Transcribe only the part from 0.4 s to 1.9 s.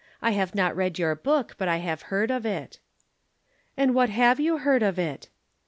not read your book, but I